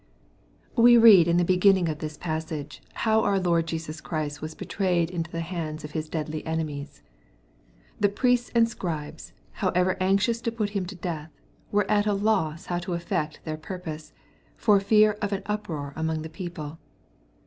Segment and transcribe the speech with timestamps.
[0.77, 5.11] Wb read in the beginning of this passage, how our Lord Jesus Christ was betrayed
[5.11, 7.03] into the hands of His deadly enemies.
[7.99, 11.29] [The priests and scribes, however anxious to put him to death,
[11.71, 14.11] were at a loss how to effect their purpose,
[14.57, 16.79] for fear of an uproar among the people.